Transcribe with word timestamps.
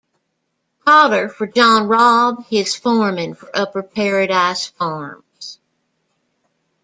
Potter 0.83 1.29
for 1.29 1.45
John 1.45 1.87
Robb, 1.87 2.47
his 2.47 2.75
foreman 2.75 3.35
for 3.35 3.55
Upper 3.55 3.83
Paradise 3.83 4.65
farms. 4.65 5.59